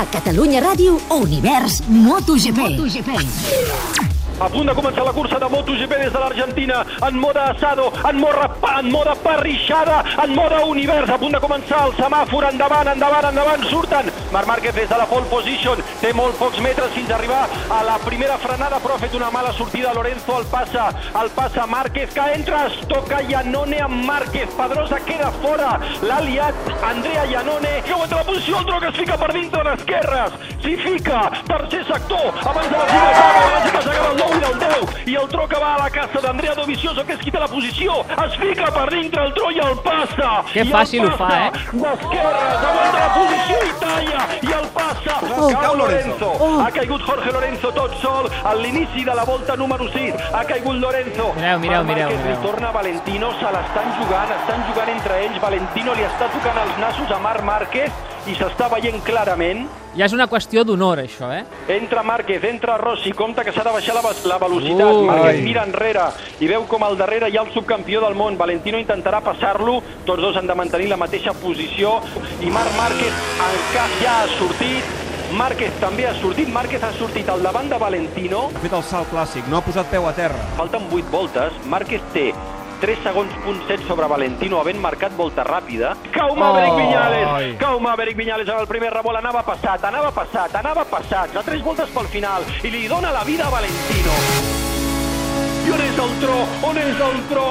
[0.00, 2.56] A Catalunya Ràdio, Univers MotoGP.
[2.56, 4.09] MotoGP.
[4.40, 8.16] A punt de començar la cursa de MotoGP des de l'Argentina, en moda assado, en
[8.16, 8.46] moda,
[8.78, 13.66] en moda parrixada, en moda univers, a punt de començar el semàfor, endavant, endavant, endavant,
[13.68, 14.08] surten.
[14.32, 17.82] Marc Márquez des de la pole position, té molt pocs metres fins a arribar a
[17.84, 19.92] la primera frenada, però ha fet una mala sortida.
[19.92, 20.88] Lorenzo el passa,
[21.20, 26.72] el passa Márquez, que entra, es toca Iannone amb Márquez, Pedrosa queda fora, l'ha liat
[26.94, 31.26] Andrea Iannone, que aguanta la posició, el que es fica per dintre d'esquerres, s'hi fica,
[31.44, 35.08] tercer sector, abans de la fi del abans que s'acaba el 9 i del 10,
[35.10, 38.00] i el tro que va a la casa d'Andrea Dovizioso, que es quita la posició,
[38.24, 40.30] es fica per dintre el tro i el passa.
[40.52, 41.50] Que fàcil ho fa, eh?
[41.72, 43.09] D'esquerres, aguanta la
[45.40, 46.30] Oh, Cau Lorenzo.
[46.38, 46.60] Lorenzo.
[46.64, 50.14] Ha caigut Jorge Lorenzo tot sol a l'inici de la volta número 6.
[50.32, 51.32] Ha caigut Lorenzo.
[51.36, 52.36] Mireu, mireu, mireu, Márquez mireu.
[52.40, 55.40] li torna Valentino, se l'estan jugant, estan jugant entre ells.
[55.40, 57.92] Valentino li està tocant els nassos a Marc Márquez
[58.28, 59.66] i s'està veient clarament.
[59.96, 61.40] Ja és una qüestió d'honor, això, eh?
[61.74, 64.92] Entra Márquez, entra Rossi, compta que s'ha de baixar la, la velocitat.
[64.94, 65.06] Ui.
[65.08, 66.04] Márquez mira enrere
[66.38, 68.36] i veu com al darrere hi ha el subcampió del món.
[68.38, 71.96] Valentino intentarà passar-lo, tots dos han de mantenir la mateixa posició
[72.40, 73.14] i Marc Márquez
[73.48, 74.99] encara ja ha sortit.
[75.30, 78.48] Márquez també ha sortit, Márquez ha sortit al davant de Valentino.
[78.50, 80.40] Ha fet el salt clàssic, no ha posat peu a terra.
[80.56, 82.32] Falten 8 voltes, Márquez té
[82.80, 85.94] 3 segons punt 7 sobre Valentino havent marcat volta ràpida.
[86.16, 86.80] Cau Maverick Oh.
[86.80, 91.42] Viñales, cau Maverick Viñales en el primer revolt, anava passat, anava passat, anava passat, a
[91.42, 94.69] 3 voltes pel final i li dona la vida a Valentino.
[95.66, 96.36] I on és el tro?
[96.66, 97.46] On és el tro?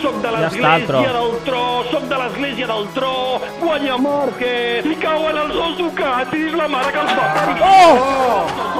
[0.00, 3.12] Soc de Ja l'església del tro, soc de l'església del tro,
[3.60, 7.56] guanya Márquez, i cauen els dos Ducatis, la mare que els va parir.
[7.62, 7.98] Oh!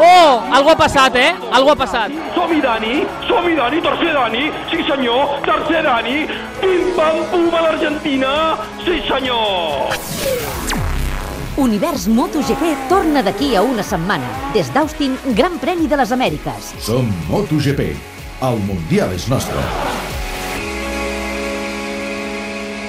[0.00, 0.32] Oh!
[0.56, 1.34] Algo ha passat, eh?
[1.52, 2.14] Algo ha passat.
[2.34, 3.04] Som-hi, Dani!
[3.28, 3.82] Som-hi, Dani!
[3.84, 4.44] Tercer Dani!
[4.72, 5.36] Sí, senyor!
[5.44, 6.18] Tercer Dani!
[6.62, 8.32] Pim-pam-pum a l'Argentina!
[8.84, 9.92] Sí, senyor!
[11.60, 14.24] Univers MotoGP torna d'aquí a una setmana.
[14.54, 16.72] Des d'Austin, Gran Premi de les Amèriques.
[16.80, 18.09] Som MotoGP.
[18.40, 20.09] El Mundial és nostre.